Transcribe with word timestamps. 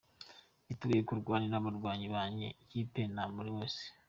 “Niteguye 0.65 1.01
kurwanira 1.09 1.55
abakinnyi 1.57 2.07
banjye, 2.15 2.47
ikipe, 2.63 3.01
na 3.15 3.23
buri 3.33 3.51
wese. 3.57 3.83